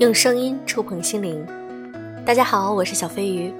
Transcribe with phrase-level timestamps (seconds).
[0.00, 1.46] 用声音触碰心灵。
[2.24, 3.52] 大家好，我是小飞鱼。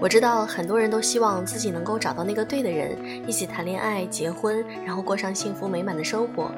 [0.00, 6.50] 我知道很多人都希望自己能够找到那个对的人，一起谈恋爱、结婚，然后过上幸福美满的生活。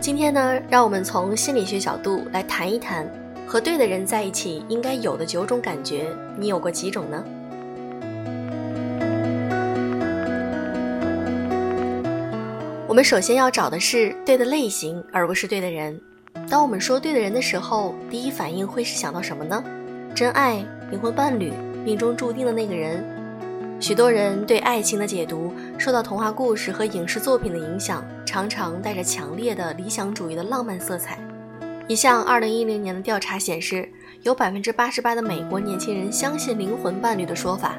[0.00, 3.08] 今天呢，让我们从心理学角度来谈一谈，
[3.46, 7.24] 和对的人在一起应该有的九种感觉，你有过几种呢？
[12.90, 15.96] 我们首先要找的是对的类型，而不是对的人。
[16.48, 19.62] 当我们说对的人的时候，第一反应会是想到什么呢？
[20.12, 20.56] 真爱、
[20.90, 21.52] 灵魂伴侣、
[21.84, 23.00] 命中注定的那个人。
[23.78, 31.16] 许多人对爱情的解读受到童话故事和影视作品的影响，常常带着强烈的理想主义的浪漫色彩。
[31.86, 33.88] 一项2010年的调查显示，
[34.22, 37.78] 有百分之八十八的美国年轻人相信灵魂伴侣的说法。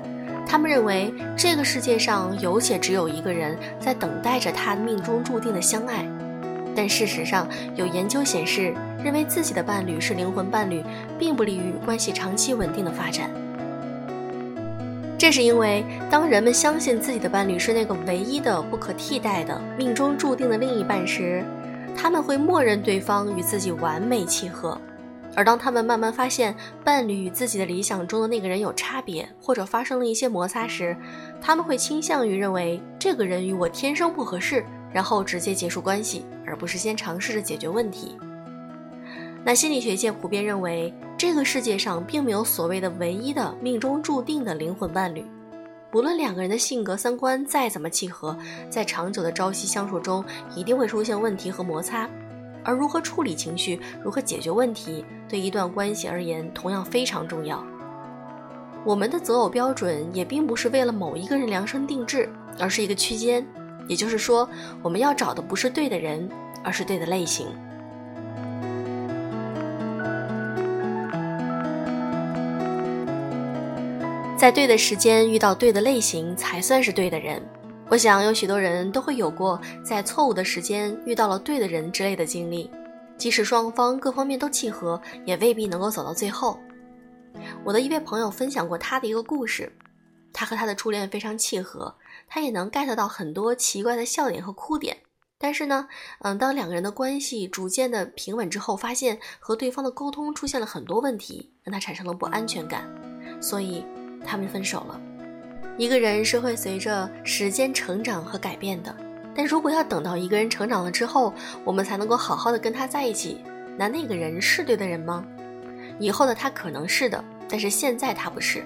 [0.51, 6.05] 他们认为这个世界上有且只有一个人在等待着他命中注定的相爱，
[6.75, 10.83] 但事实上有研究显示，认为自己的伴侣是灵魂伴侣，
[11.17, 13.29] 并不利于关系长期稳定的发展。
[15.17, 21.41] 这是因为，当人们相信自己的伴侣是那个唯一的、不可替代的、命中注定的另一半时，
[21.95, 24.77] 他们会默认对方与自己完美契合。
[25.35, 30.95] 而当他们慢慢发现伴侣与自己的理想中的那个人有差别，或者发生了一些摩擦时，
[31.41, 38.17] 他们会倾向于认为这个人与我天生不合适，然后直接结束关系，而不是先尝试着解决问题。
[39.43, 45.25] 那心理学界普遍认为，这个世界上并没有所谓的唯一的命中注定的灵魂伴侣，
[45.89, 48.37] 不论两个人的性格三观再怎么契合，
[48.69, 50.23] 在长久的朝夕相处中，
[50.55, 52.07] 一定会出现问题和摩擦。
[52.63, 57.63] 而如何处理情绪，如何解决问题，对一段关系而言同样非常重要。
[58.83, 63.45] 我们的择偶标准也并不是为了某一个人量身定制，而是一个区间。
[63.87, 64.47] 也就是说，
[64.81, 66.29] 我们要找的不是对的人，
[66.63, 67.47] 而是对的类型。
[74.37, 77.39] 在对的时间遇到对的类型，才算是对的人。
[77.91, 82.71] 我想有许多人都会有过在错误的时间遇到了对的人之类的经历，
[83.17, 86.57] 即使双方各方面都契合，也未必能够走到最后。
[87.65, 89.69] 我的一位朋友分享过他的一个故事，
[90.31, 91.93] 他和他的初恋非常契合，
[92.29, 94.95] 他也能 get 到很多奇怪的笑点和哭点。
[95.37, 95.89] 但是呢，
[96.21, 102.89] 嗯，当两个人的关系逐渐的平稳之后，发现和对方的沟通出现了很多问题，让他产生了不安全感，
[103.41, 103.83] 所以
[104.23, 105.01] 他们分手了。
[105.77, 108.95] 一个人是会随着时间成长和改变的，
[109.33, 111.33] 但如果要等到一个人成长了之后，
[111.63, 113.41] 我们才能够好好的跟他在一起，
[113.77, 115.25] 那那个人是对的人吗？
[115.97, 118.63] 以后的他可能是的，但是现在他不是。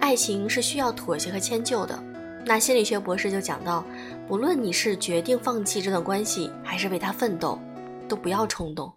[0.00, 2.02] 爱情是需要妥协和迁就的。
[2.44, 3.84] 那心理学博士就讲到，
[4.26, 7.58] 不论你是决定放弃这段关系，还是为他奋斗，
[8.08, 8.92] 都不要冲动，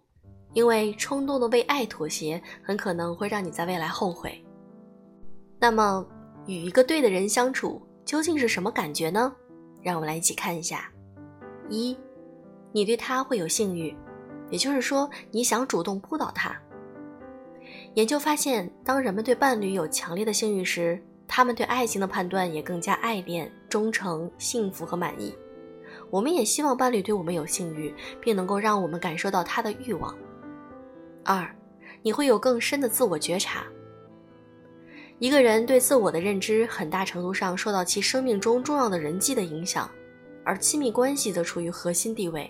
[0.52, 4.44] 因为冲动的为爱妥协，很可能会让你在未来后悔。
[5.60, 6.04] 那么。
[6.48, 9.30] 与一个对的人相处究竟是什么感觉呢？
[9.82, 10.90] 让我们来一起看一下。
[11.68, 11.94] 一，
[12.72, 13.94] 你对他会有性欲，
[14.48, 16.58] 也就是说你想主动扑倒他。
[17.92, 25.36] 研究发现，当人们对伴侣有强烈的性欲时，他们对爱情的判断也更加爱恋、忠诚、幸福和满意。
[26.08, 30.16] 我们也希望伴侣对我们有性欲，并能够让我们感受到他的欲望。
[31.24, 31.46] 二，
[32.00, 33.66] 你会有更深的自我觉察。
[35.18, 39.90] 一个人对自我的认知，很大程度上受到其生命中重要的人际的影响，
[40.44, 42.48] 而亲密关系则处于核心地位。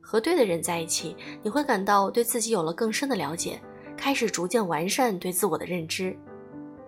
[0.00, 3.60] 和对的人在一起，你会感到对自己有了更深的了解，
[3.96, 6.16] 开始逐渐完善对自我的认知。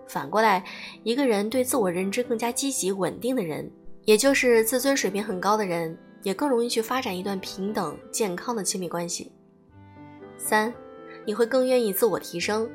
[0.07, 0.63] 反过来，
[1.03, 3.69] 一个人对自我认知更加积极、稳定的人，
[4.05, 9.33] 也就是自尊水平很高的人，也更容易去发展一段平等、健康的亲密关系。
[10.37, 10.73] 三，
[11.25, 12.69] 你会更愿意自我提升。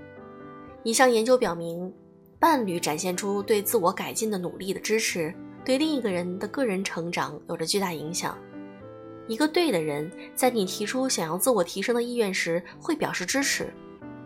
[0.82, 1.90] 一项研究表明。
[2.44, 8.36] 伴侣展现出对自我改进的努力的支持，对另一个人的个人成长有着巨大影响。
[9.26, 13.72] 一个对的人，在你提出想要自我提升的意愿时，会表示支持，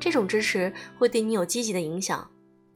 [0.01, 2.29] 这种支持会对你有积极的影响，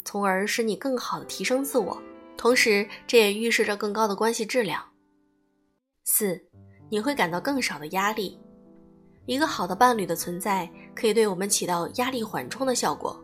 [0.05, 2.01] 从而使你更好的提升自我。
[2.37, 4.81] 同时，这也预示着更高的关系质量。
[6.05, 6.41] 四，
[6.89, 8.39] 你会感到更少的压力。
[9.27, 13.21] 一个好的伴侣的存在，可以对我们起到压力缓冲的效果。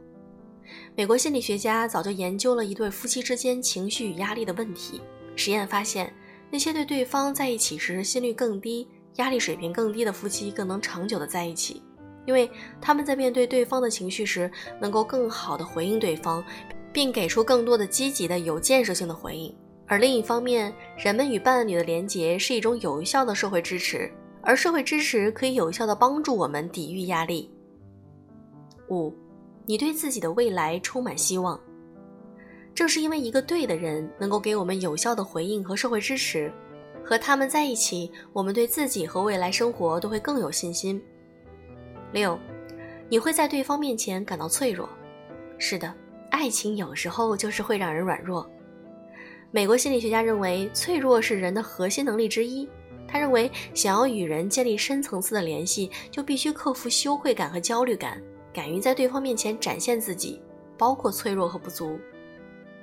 [0.99, 5.00] 美国心理学家早就研究了一对夫妻之间情绪与压力的问题。
[5.37, 6.12] 实验发现，
[6.50, 8.85] 那些对对方在一起时心率更低、
[9.15, 11.81] 压力水平更低的夫妻更能长久的在一起，
[12.27, 12.50] 因为
[12.81, 14.50] 他们在面对对方的情绪时，
[14.81, 16.45] 能够更好的回应对方，
[16.93, 19.55] 并给出更多的积极的、有建设性的回应。
[19.87, 24.12] 而另一方面，人们与伴侣的连结是一种有效的社会支持。
[24.43, 27.49] 而社会支持可以有效的帮助我们抵御压力。
[28.91, 29.15] 五，
[29.69, 31.61] 你对自己的未来充满希望。
[32.75, 36.50] 正是因为一个对的人能够给我们有效的回应和社会支持，
[37.05, 40.99] 和他们在一起，我们对自己和未来生活都会更有信心。
[42.12, 42.38] 六，
[43.11, 44.88] 你会在对方面前感到脆弱。
[45.59, 45.93] 是的，
[46.31, 48.50] 爱情有时候就是会让人软弱。
[49.50, 52.67] 美国心理学家认为，脆弱是人的核心能力之一。
[53.06, 58.23] 他认为，想要与人建立深层次的联系，就必须克服羞愧感和焦虑感，
[58.59, 60.43] 敢于在对方面前展现自己，
[60.77, 61.97] 包括脆弱和不足。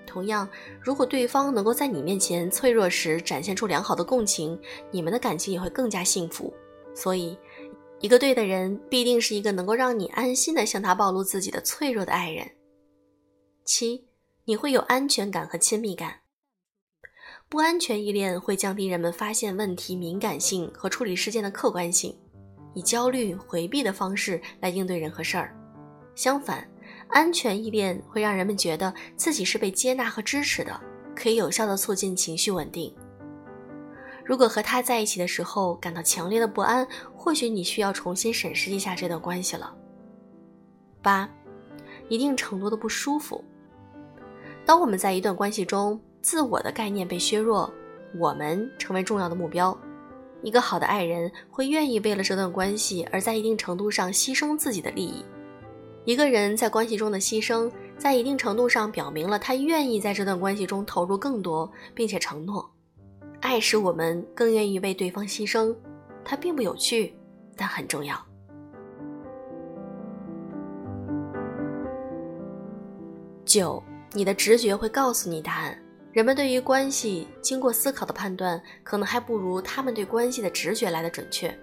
[0.08, 0.48] 同样，
[0.80, 4.58] 如果对方能够在你面前脆弱时展现出良好的共情，
[4.90, 6.54] 你们的感情也会更加幸福。
[6.94, 7.38] 所以，
[8.00, 12.50] 一个对的人必定是一个能够让你安心的向他暴露自己的脆弱的爱人。
[13.66, 14.08] 七，
[14.46, 16.22] 你会有安全感和亲密感。
[17.50, 22.16] 不安全依恋会降低人们发现问题敏感性和处理事件的客观性，
[22.74, 25.54] 以焦虑回避的方式来应对人和事儿。
[26.16, 26.68] 相反，
[27.10, 30.80] 安全依恋会让人们觉得自己是被接纳和支持的，
[31.16, 32.94] 可以有效的促进情绪稳定。
[34.24, 39.72] 如果和他在一起的时候感到强烈的不安，或许你需要重新审视一下这段关系了。
[41.02, 41.30] 八，
[42.10, 43.44] 一定程度的不舒服。
[44.66, 47.72] 当我们在一段关系中，自我的概念被削弱，
[48.18, 49.78] 我们成为重要的目标。
[50.42, 55.24] 一个好的爱人会愿意为了这段关系而在一定程度上牺牲自己的利益。
[56.06, 62.70] 一个人在关系中的牺牲，在一定程度上表明了他愿意在这段关系中投入更多，并且承诺。
[63.42, 65.76] 爱使我们更愿意为对方牺牲，
[66.24, 67.16] 它并不有趣，
[67.56, 68.16] 但很重要。
[73.44, 75.76] 九，你的直觉会告诉你答案。
[76.12, 81.54] 人们对于关系经过思考的判断，可能还不如他们对关系的直觉来的准确。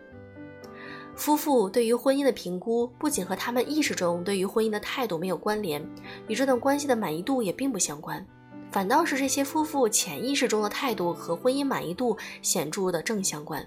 [1.15, 5.87] 夫妇对于婚姻的评估，不仅和他们意识中对于婚姻的态度没有关联，
[6.27, 8.27] 与这段关系的满意度也并不相关，
[8.71, 13.65] 反倒是这些夫妇潜意识中的态度和婚姻满意度显著的正相关。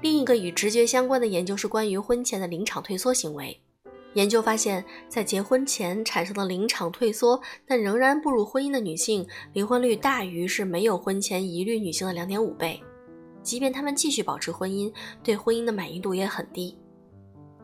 [0.00, 3.60] 另一个与直觉相关的研究是关于婚前的临场退缩行为。
[4.14, 12.80] 研究发现，在结婚前产生的临场退缩，但仍然步入婚姻的女性，离婚率大于是没有婚前疑虑女性的两点五倍。
[13.48, 14.92] 即便他们继续保持婚姻，
[15.24, 16.76] 对婚姻的满意度也很低。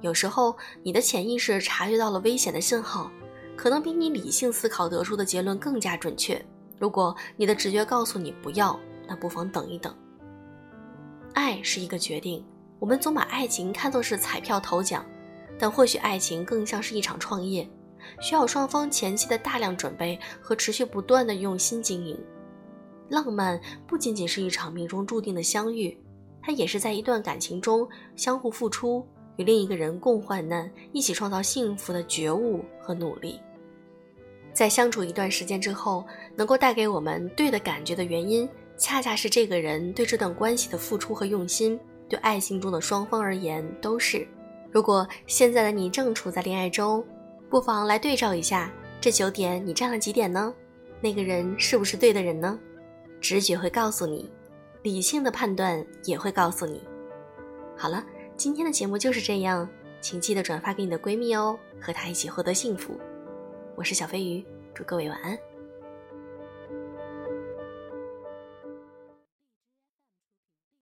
[0.01, 3.11] 有时候，你的潜意识察觉到了危险的信号，
[3.55, 6.43] 可能比你理性思考得出的结论更加准确。
[6.79, 9.95] 如果你的直觉告诉你不要，那不妨等一等。
[11.35, 12.43] 爱是一个决定，
[12.79, 15.05] 我们总把爱情看作是彩票头奖。
[15.59, 17.69] 但或许爱情更像是一场创业，
[18.23, 22.19] 需要双方前期的大量准备和持续不断的用心经营。
[23.09, 25.97] 浪漫不仅仅是一场命中注定的相遇，
[26.43, 29.07] 它也是在一段感情中相互付出，
[29.37, 33.41] 与另一个人共患难，一起创造幸福的觉悟和努力。
[34.53, 36.05] 在相处一段时间之后，
[36.37, 41.79] 能够带给我们对的感觉的原因，恰恰是这个人对这段关系的付出和用心，
[42.09, 44.27] 对爱情中的双方而言都是。
[44.71, 47.05] 如果现在的你正处在恋爱中，
[47.51, 50.55] 不妨来对照一下，这九点你占了几点呢？
[51.01, 52.59] 那个人是不是对的人呢？
[53.21, 54.31] 直觉会告诉你，
[54.83, 56.83] 理性的判断也会告诉你。
[57.77, 58.05] 好了，
[58.37, 59.69] 今天的节目就是这样，
[60.01, 62.99] 请记得转发给你的闺蜜哦，和她一起获得幸福。
[63.75, 64.45] 我是小飞鱼，
[64.75, 65.39] 祝各位晚安。